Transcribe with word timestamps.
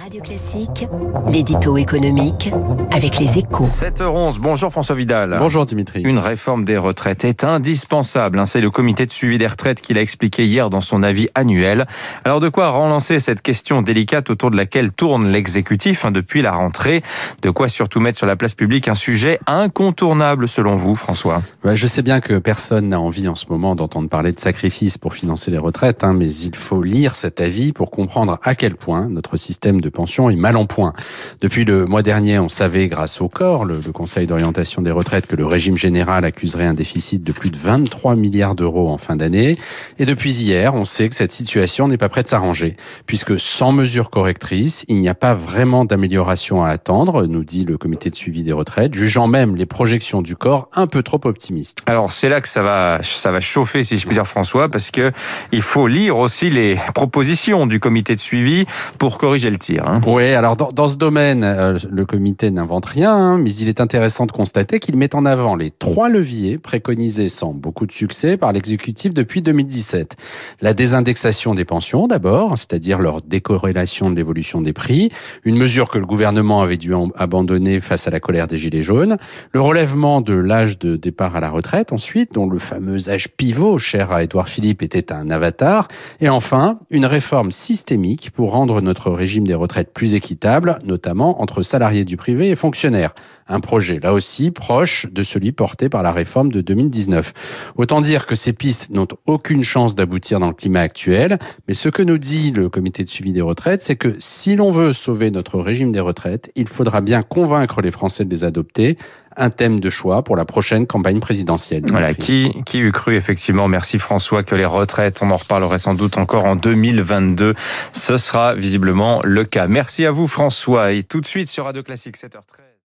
Radio 0.00 0.22
Classique, 0.22 0.88
l'édito 1.28 1.76
économique 1.76 2.50
avec 2.90 3.18
les 3.18 3.38
échos. 3.38 3.64
7h11, 3.64 4.38
bonjour 4.40 4.72
François 4.72 4.94
Vidal. 4.96 5.36
Bonjour 5.38 5.66
Dimitri. 5.66 6.02
Une 6.02 6.18
réforme 6.18 6.64
des 6.64 6.78
retraites 6.78 7.24
est 7.24 7.44
indispensable. 7.44 8.38
hein. 8.38 8.46
C'est 8.46 8.60
le 8.62 8.70
comité 8.70 9.04
de 9.06 9.10
suivi 9.10 9.38
des 9.38 9.46
retraites 9.46 9.80
qui 9.82 9.92
l'a 9.92 10.00
expliqué 10.00 10.46
hier 10.46 10.70
dans 10.70 10.80
son 10.80 11.02
avis 11.02 11.28
annuel. 11.34 11.86
Alors 12.24 12.40
de 12.40 12.48
quoi 12.48 12.70
relancer 12.70 13.20
cette 13.20 13.42
question 13.42 13.82
délicate 13.82 14.30
autour 14.30 14.50
de 14.50 14.56
laquelle 14.56 14.92
tourne 14.92 15.28
l'exécutif 15.28 16.04
hein, 16.04 16.10
depuis 16.10 16.40
la 16.42 16.52
rentrée? 16.52 17.02
De 17.42 17.50
quoi 17.50 17.68
surtout 17.68 18.00
mettre 18.00 18.18
sur 18.18 18.26
la 18.26 18.36
place 18.36 18.54
publique 18.54 18.88
un 18.88 18.94
sujet 18.94 19.38
incontournable 19.46 20.48
selon 20.48 20.76
vous 20.76 20.94
François? 20.94 21.42
Je 21.64 21.86
sais 21.86 22.02
bien 22.02 22.20
que 22.20 22.38
personne 22.38 22.88
n'a 22.88 23.00
envie 23.00 23.28
en 23.28 23.34
ce 23.34 23.46
moment 23.48 23.74
d'entendre 23.76 24.08
parler 24.08 24.32
de 24.32 24.40
sacrifices 24.40 24.96
pour 24.96 25.12
financer 25.14 25.50
les 25.50 25.58
retraites, 25.58 26.02
hein, 26.02 26.14
mais 26.14 26.32
il 26.34 26.56
faut 26.56 26.82
lire 26.82 27.14
cet 27.14 27.40
avis 27.40 27.72
pour 27.72 27.90
comprendre 27.90 28.38
à 28.42 28.54
quel 28.54 28.74
point 28.76 29.06
notre 29.08 29.36
système 29.36 29.80
de 29.82 29.90
pension 29.90 30.30
est 30.30 30.36
mal 30.36 30.56
en 30.56 30.64
point. 30.64 30.94
Depuis 31.42 31.64
le 31.64 31.84
mois 31.84 32.02
dernier, 32.02 32.38
on 32.38 32.48
savait, 32.48 32.88
grâce 32.88 33.20
au 33.20 33.28
corps, 33.28 33.64
le, 33.64 33.80
Conseil 33.92 34.26
d'orientation 34.26 34.80
des 34.80 34.90
retraites, 34.90 35.26
que 35.26 35.36
le 35.36 35.44
régime 35.44 35.76
général 35.76 36.24
accuserait 36.24 36.64
un 36.64 36.72
déficit 36.72 37.22
de 37.22 37.32
plus 37.32 37.50
de 37.50 37.58
23 37.58 38.16
milliards 38.16 38.54
d'euros 38.54 38.88
en 38.88 38.96
fin 38.96 39.16
d'année. 39.16 39.56
Et 39.98 40.06
depuis 40.06 40.32
hier, 40.32 40.74
on 40.74 40.86
sait 40.86 41.08
que 41.10 41.14
cette 41.14 41.32
situation 41.32 41.88
n'est 41.88 41.98
pas 41.98 42.08
prête 42.08 42.26
de 42.26 42.30
s'arranger, 42.30 42.76
puisque 43.06 43.38
sans 43.38 43.72
mesures 43.72 44.08
correctrices, 44.08 44.84
il 44.88 44.96
n'y 44.96 45.08
a 45.08 45.14
pas 45.14 45.34
vraiment 45.34 45.84
d'amélioration 45.84 46.64
à 46.64 46.70
attendre, 46.70 47.26
nous 47.26 47.44
dit 47.44 47.64
le 47.64 47.76
comité 47.76 48.08
de 48.08 48.14
suivi 48.14 48.42
des 48.42 48.52
retraites, 48.52 48.94
jugeant 48.94 49.26
même 49.26 49.56
les 49.56 49.66
projections 49.66 50.22
du 50.22 50.36
corps 50.36 50.68
un 50.72 50.86
peu 50.86 51.02
trop 51.02 51.20
optimistes. 51.24 51.80
Alors 51.86 52.10
c'est 52.10 52.28
là 52.28 52.40
que 52.40 52.48
ça 52.48 52.62
va, 52.62 53.00
ça 53.02 53.30
va 53.30 53.40
chauffer 53.40 53.84
si 53.84 53.98
je 53.98 54.06
puis 54.06 54.14
dire 54.14 54.26
François, 54.26 54.68
parce 54.68 54.90
que 54.90 55.12
il 55.52 55.62
faut 55.62 55.86
lire 55.86 56.16
aussi 56.18 56.50
les 56.50 56.76
propositions 56.94 57.66
du 57.66 57.80
comité 57.80 58.14
de 58.14 58.20
suivi 58.20 58.66
pour 58.98 59.18
corriger 59.18 59.50
le 59.50 59.58
hein. 59.70 60.00
Oui, 60.06 60.30
alors 60.32 60.56
dans, 60.56 60.88
ce 60.88 60.96
domaine, 60.96 61.44
euh, 61.44 61.78
le 61.90 62.04
comité 62.04 62.50
n'invente 62.50 62.86
rien, 62.86 63.14
hein, 63.14 63.38
mais 63.38 63.54
il 63.54 63.68
est 63.68 63.80
intéressant 63.80 64.26
de 64.26 64.32
constater 64.32 64.78
qu'il 64.78 64.96
met 64.96 65.14
en 65.14 65.24
avant 65.24 65.56
les 65.56 65.70
trois 65.70 66.08
leviers 66.08 66.58
préconisés 66.58 67.28
sans 67.28 67.52
beaucoup 67.52 67.86
de 67.86 67.92
succès 67.92 68.36
par 68.36 68.52
l'exécutif 68.52 69.14
depuis 69.14 69.42
2017. 69.42 70.16
La 70.60 70.74
désindexation 70.74 71.54
des 71.54 71.64
pensions 71.64 72.06
d'abord, 72.06 72.58
c'est-à-dire 72.58 72.98
leur 72.98 73.22
décorrélation 73.22 74.10
de 74.10 74.16
l'évolution 74.16 74.60
des 74.60 74.72
prix, 74.72 75.10
une 75.44 75.56
mesure 75.56 75.88
que 75.88 75.98
le 75.98 76.06
gouvernement 76.06 76.62
avait 76.62 76.76
dû 76.76 76.92
abandonner 77.16 77.80
face 77.80 78.06
à 78.06 78.10
la 78.10 78.20
colère 78.20 78.46
des 78.46 78.58
Gilets 78.58 78.82
jaunes, 78.82 79.16
le 79.52 79.60
relèvement 79.60 80.20
de 80.20 80.34
l'âge 80.34 80.78
de 80.78 80.96
départ 80.96 81.36
à 81.36 81.40
la 81.40 81.50
retraite 81.50 81.92
ensuite, 81.92 82.32
dont 82.34 82.48
le 82.48 82.58
fameux 82.58 83.08
âge 83.08 83.28
pivot 83.28 83.78
cher 83.78 84.12
à 84.12 84.22
Édouard 84.22 84.48
Philippe 84.48 84.82
était 84.82 85.12
un 85.12 85.30
avatar, 85.30 85.88
et 86.20 86.28
enfin 86.28 86.78
une 86.90 87.06
réforme 87.06 87.50
systémique 87.50 88.30
pour 88.30 88.52
rendre 88.52 88.80
notre 88.80 89.10
régime 89.10 89.46
des 89.46 89.51
retraites 89.54 89.92
plus 89.92 90.14
équitable, 90.14 90.78
notamment 90.84 91.40
entre 91.42 91.62
salariés 91.62 92.04
du 92.04 92.16
privé 92.16 92.50
et 92.50 92.56
fonctionnaires. 92.56 93.14
Un 93.48 93.60
projet 93.60 94.00
là 94.00 94.12
aussi 94.12 94.50
proche 94.50 95.06
de 95.10 95.22
celui 95.22 95.52
porté 95.52 95.88
par 95.88 96.02
la 96.02 96.12
réforme 96.12 96.50
de 96.50 96.60
2019. 96.60 97.32
Autant 97.76 98.00
dire 98.00 98.26
que 98.26 98.34
ces 98.34 98.52
pistes 98.52 98.90
n'ont 98.90 99.08
aucune 99.26 99.62
chance 99.62 99.94
d'aboutir 99.94 100.40
dans 100.40 100.48
le 100.48 100.54
climat 100.54 100.80
actuel, 100.80 101.38
mais 101.68 101.74
ce 101.74 101.88
que 101.88 102.02
nous 102.02 102.18
dit 102.18 102.52
le 102.52 102.68
comité 102.68 103.04
de 103.04 103.08
suivi 103.08 103.32
des 103.32 103.40
retraites, 103.40 103.82
c'est 103.82 103.96
que 103.96 104.16
si 104.18 104.56
l'on 104.56 104.70
veut 104.70 104.92
sauver 104.92 105.30
notre 105.30 105.58
régime 105.60 105.92
des 105.92 106.00
retraites, 106.00 106.50
il 106.54 106.68
faudra 106.68 107.00
bien 107.00 107.22
convaincre 107.22 107.82
les 107.82 107.90
Français 107.90 108.24
de 108.24 108.30
les 108.30 108.44
adopter, 108.44 108.96
un 109.36 109.50
thème 109.50 109.80
de 109.80 109.90
choix 109.90 110.22
pour 110.22 110.36
la 110.36 110.44
prochaine 110.44 110.86
campagne 110.86 111.20
présidentielle. 111.20 111.82
Voilà, 111.86 112.14
qui, 112.14 112.62
qui 112.64 112.78
eût 112.78 112.92
cru 112.92 113.16
effectivement, 113.16 113.68
merci 113.68 113.98
François, 113.98 114.42
que 114.42 114.54
les 114.54 114.64
retraites, 114.64 115.20
on 115.22 115.30
en 115.30 115.36
reparlerait 115.36 115.78
sans 115.78 115.94
doute 115.94 116.18
encore 116.18 116.44
en 116.44 116.56
2022. 116.56 117.54
Ce 117.92 118.16
sera 118.16 118.54
visiblement 118.54 119.20
le 119.24 119.44
cas. 119.44 119.66
Merci 119.66 120.04
à 120.06 120.10
vous 120.10 120.26
François 120.26 120.92
et 120.92 121.02
tout 121.02 121.20
de 121.20 121.26
suite 121.26 121.48
sur 121.48 121.64
Radio 121.64 121.82
Classique 121.82 122.16
7h13. 122.16 122.71